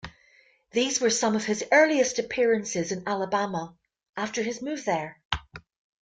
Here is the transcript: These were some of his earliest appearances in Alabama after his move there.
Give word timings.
These 0.71 0.99
were 0.99 1.11
some 1.11 1.35
of 1.35 1.45
his 1.45 1.63
earliest 1.71 2.17
appearances 2.17 2.91
in 2.91 3.07
Alabama 3.07 3.75
after 4.17 4.41
his 4.41 4.59
move 4.59 4.83
there. 4.83 5.21